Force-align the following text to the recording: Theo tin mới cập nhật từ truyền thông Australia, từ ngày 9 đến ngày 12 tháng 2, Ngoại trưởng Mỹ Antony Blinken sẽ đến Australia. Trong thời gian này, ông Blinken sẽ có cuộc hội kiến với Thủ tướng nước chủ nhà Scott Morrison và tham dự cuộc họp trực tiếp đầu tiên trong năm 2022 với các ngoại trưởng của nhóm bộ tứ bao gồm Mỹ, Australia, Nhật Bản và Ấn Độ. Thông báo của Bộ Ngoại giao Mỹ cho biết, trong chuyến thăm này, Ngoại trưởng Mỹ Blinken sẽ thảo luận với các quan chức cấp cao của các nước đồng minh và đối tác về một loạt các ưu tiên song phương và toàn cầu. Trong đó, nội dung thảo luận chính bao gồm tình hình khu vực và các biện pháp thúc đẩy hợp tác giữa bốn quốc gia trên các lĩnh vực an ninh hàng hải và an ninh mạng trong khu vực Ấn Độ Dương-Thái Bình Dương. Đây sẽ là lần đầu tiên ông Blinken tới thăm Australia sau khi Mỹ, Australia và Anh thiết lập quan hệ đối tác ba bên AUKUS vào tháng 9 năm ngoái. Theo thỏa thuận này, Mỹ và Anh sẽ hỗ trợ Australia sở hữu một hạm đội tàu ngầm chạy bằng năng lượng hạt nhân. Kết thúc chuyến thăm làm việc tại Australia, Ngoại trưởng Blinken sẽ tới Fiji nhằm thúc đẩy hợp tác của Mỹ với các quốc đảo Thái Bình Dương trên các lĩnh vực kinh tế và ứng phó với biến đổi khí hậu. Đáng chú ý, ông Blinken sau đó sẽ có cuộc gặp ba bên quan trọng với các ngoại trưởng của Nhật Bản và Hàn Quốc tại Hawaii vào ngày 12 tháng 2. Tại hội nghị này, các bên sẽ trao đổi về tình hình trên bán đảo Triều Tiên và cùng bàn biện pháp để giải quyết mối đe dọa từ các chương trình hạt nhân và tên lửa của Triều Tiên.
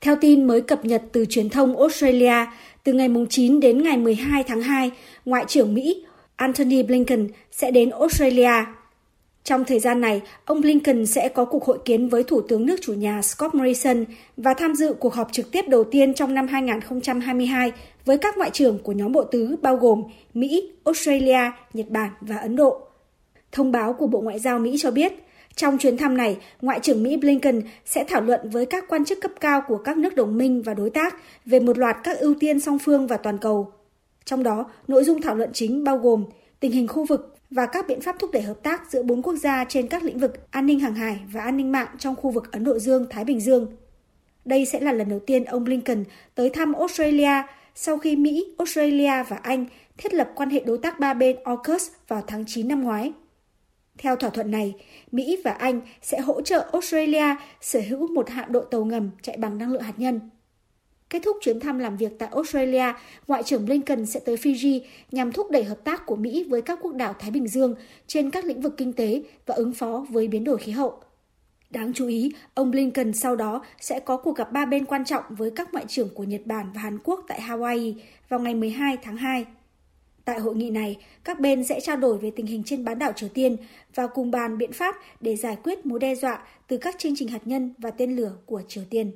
Theo 0.00 0.16
tin 0.20 0.44
mới 0.44 0.60
cập 0.60 0.84
nhật 0.84 1.02
từ 1.12 1.24
truyền 1.24 1.48
thông 1.48 1.76
Australia, 1.76 2.46
từ 2.84 2.92
ngày 2.92 3.08
9 3.30 3.60
đến 3.60 3.82
ngày 3.82 3.96
12 3.96 4.44
tháng 4.44 4.62
2, 4.62 4.90
Ngoại 5.24 5.44
trưởng 5.48 5.74
Mỹ 5.74 6.04
Antony 6.36 6.82
Blinken 6.82 7.28
sẽ 7.52 7.70
đến 7.70 7.90
Australia. 7.90 8.52
Trong 9.44 9.64
thời 9.64 9.78
gian 9.78 10.00
này, 10.00 10.22
ông 10.44 10.60
Blinken 10.60 11.06
sẽ 11.06 11.28
có 11.28 11.44
cuộc 11.44 11.64
hội 11.64 11.78
kiến 11.84 12.08
với 12.08 12.22
Thủ 12.22 12.40
tướng 12.40 12.66
nước 12.66 12.76
chủ 12.82 12.92
nhà 12.92 13.22
Scott 13.22 13.54
Morrison 13.54 14.04
và 14.36 14.54
tham 14.54 14.74
dự 14.74 14.92
cuộc 14.92 15.14
họp 15.14 15.32
trực 15.32 15.52
tiếp 15.52 15.68
đầu 15.68 15.84
tiên 15.84 16.14
trong 16.14 16.34
năm 16.34 16.46
2022 16.48 17.72
với 18.04 18.18
các 18.18 18.38
ngoại 18.38 18.50
trưởng 18.50 18.78
của 18.78 18.92
nhóm 18.92 19.12
bộ 19.12 19.24
tứ 19.24 19.56
bao 19.62 19.76
gồm 19.76 20.02
Mỹ, 20.34 20.72
Australia, 20.84 21.40
Nhật 21.72 21.88
Bản 21.88 22.10
và 22.20 22.36
Ấn 22.36 22.56
Độ. 22.56 22.80
Thông 23.52 23.72
báo 23.72 23.92
của 23.92 24.06
Bộ 24.06 24.20
Ngoại 24.20 24.38
giao 24.38 24.58
Mỹ 24.58 24.76
cho 24.78 24.90
biết, 24.90 25.12
trong 25.54 25.78
chuyến 25.78 25.96
thăm 25.96 26.16
này, 26.16 26.38
Ngoại 26.60 26.80
trưởng 26.82 27.02
Mỹ 27.02 27.16
Blinken 27.16 27.62
sẽ 27.84 28.04
thảo 28.04 28.20
luận 28.20 28.50
với 28.50 28.66
các 28.66 28.84
quan 28.88 29.04
chức 29.04 29.20
cấp 29.20 29.30
cao 29.40 29.62
của 29.68 29.78
các 29.78 29.98
nước 29.98 30.14
đồng 30.14 30.38
minh 30.38 30.62
và 30.62 30.74
đối 30.74 30.90
tác 30.90 31.16
về 31.46 31.60
một 31.60 31.78
loạt 31.78 31.96
các 32.04 32.18
ưu 32.18 32.34
tiên 32.40 32.60
song 32.60 32.78
phương 32.78 33.06
và 33.06 33.16
toàn 33.16 33.38
cầu. 33.38 33.72
Trong 34.24 34.42
đó, 34.42 34.70
nội 34.88 35.04
dung 35.04 35.22
thảo 35.22 35.34
luận 35.34 35.50
chính 35.52 35.84
bao 35.84 35.98
gồm 35.98 36.24
tình 36.60 36.72
hình 36.72 36.88
khu 36.88 37.04
vực 37.04 37.36
và 37.50 37.66
các 37.66 37.86
biện 37.88 38.00
pháp 38.00 38.16
thúc 38.18 38.30
đẩy 38.32 38.42
hợp 38.42 38.62
tác 38.62 38.90
giữa 38.90 39.02
bốn 39.02 39.22
quốc 39.22 39.34
gia 39.34 39.64
trên 39.64 39.88
các 39.88 40.02
lĩnh 40.02 40.18
vực 40.18 40.50
an 40.50 40.66
ninh 40.66 40.80
hàng 40.80 40.94
hải 40.94 41.20
và 41.32 41.40
an 41.40 41.56
ninh 41.56 41.72
mạng 41.72 41.88
trong 41.98 42.16
khu 42.16 42.30
vực 42.30 42.52
Ấn 42.52 42.64
Độ 42.64 42.78
Dương-Thái 42.78 43.24
Bình 43.24 43.40
Dương. 43.40 43.66
Đây 44.44 44.66
sẽ 44.66 44.80
là 44.80 44.92
lần 44.92 45.08
đầu 45.08 45.18
tiên 45.18 45.44
ông 45.44 45.64
Blinken 45.64 46.04
tới 46.34 46.50
thăm 46.50 46.72
Australia 46.72 47.42
sau 47.74 47.98
khi 47.98 48.16
Mỹ, 48.16 48.54
Australia 48.58 49.22
và 49.28 49.36
Anh 49.36 49.66
thiết 49.98 50.14
lập 50.14 50.30
quan 50.34 50.50
hệ 50.50 50.60
đối 50.60 50.78
tác 50.78 51.00
ba 51.00 51.14
bên 51.14 51.36
AUKUS 51.44 51.88
vào 52.08 52.22
tháng 52.26 52.44
9 52.46 52.68
năm 52.68 52.82
ngoái. 52.82 53.12
Theo 54.00 54.16
thỏa 54.16 54.30
thuận 54.30 54.50
này, 54.50 54.74
Mỹ 55.12 55.38
và 55.44 55.50
Anh 55.50 55.80
sẽ 56.02 56.20
hỗ 56.20 56.42
trợ 56.42 56.68
Australia 56.72 57.36
sở 57.60 57.80
hữu 57.88 58.08
một 58.08 58.30
hạm 58.30 58.52
đội 58.52 58.64
tàu 58.70 58.84
ngầm 58.84 59.10
chạy 59.22 59.36
bằng 59.36 59.58
năng 59.58 59.72
lượng 59.72 59.82
hạt 59.82 59.92
nhân. 59.96 60.20
Kết 61.10 61.22
thúc 61.24 61.36
chuyến 61.40 61.60
thăm 61.60 61.78
làm 61.78 61.96
việc 61.96 62.12
tại 62.18 62.28
Australia, 62.32 62.92
Ngoại 63.26 63.42
trưởng 63.42 63.66
Blinken 63.66 64.06
sẽ 64.06 64.20
tới 64.20 64.36
Fiji 64.36 64.80
nhằm 65.12 65.32
thúc 65.32 65.50
đẩy 65.50 65.64
hợp 65.64 65.84
tác 65.84 66.06
của 66.06 66.16
Mỹ 66.16 66.46
với 66.48 66.62
các 66.62 66.78
quốc 66.82 66.94
đảo 66.94 67.14
Thái 67.18 67.30
Bình 67.30 67.48
Dương 67.48 67.74
trên 68.06 68.30
các 68.30 68.44
lĩnh 68.44 68.60
vực 68.60 68.74
kinh 68.76 68.92
tế 68.92 69.22
và 69.46 69.54
ứng 69.54 69.72
phó 69.72 70.06
với 70.10 70.28
biến 70.28 70.44
đổi 70.44 70.58
khí 70.58 70.72
hậu. 70.72 71.00
Đáng 71.70 71.92
chú 71.92 72.06
ý, 72.06 72.32
ông 72.54 72.70
Blinken 72.70 73.12
sau 73.12 73.36
đó 73.36 73.64
sẽ 73.80 74.00
có 74.00 74.16
cuộc 74.16 74.36
gặp 74.36 74.52
ba 74.52 74.64
bên 74.64 74.84
quan 74.84 75.04
trọng 75.04 75.24
với 75.28 75.50
các 75.50 75.72
ngoại 75.72 75.84
trưởng 75.88 76.14
của 76.14 76.24
Nhật 76.24 76.40
Bản 76.44 76.66
và 76.74 76.80
Hàn 76.80 76.98
Quốc 77.04 77.24
tại 77.28 77.40
Hawaii 77.40 77.94
vào 78.28 78.40
ngày 78.40 78.54
12 78.54 78.96
tháng 79.02 79.16
2. 79.16 79.44
Tại 80.24 80.40
hội 80.40 80.56
nghị 80.56 80.70
này, 80.70 80.96
các 81.24 81.40
bên 81.40 81.64
sẽ 81.64 81.80
trao 81.80 81.96
đổi 81.96 82.18
về 82.18 82.30
tình 82.36 82.46
hình 82.46 82.62
trên 82.66 82.84
bán 82.84 82.98
đảo 82.98 83.12
Triều 83.16 83.28
Tiên 83.28 83.56
và 83.94 84.06
cùng 84.06 84.30
bàn 84.30 84.58
biện 84.58 84.72
pháp 84.72 84.94
để 85.20 85.36
giải 85.36 85.56
quyết 85.62 85.86
mối 85.86 85.98
đe 85.98 86.14
dọa 86.14 86.42
từ 86.66 86.76
các 86.76 86.98
chương 86.98 87.12
trình 87.16 87.28
hạt 87.28 87.42
nhân 87.44 87.74
và 87.78 87.90
tên 87.90 88.16
lửa 88.16 88.32
của 88.46 88.62
Triều 88.68 88.84
Tiên. 88.90 89.12